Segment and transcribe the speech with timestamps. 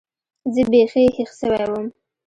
[0.53, 1.87] زه بيخي هېښ سوى وم.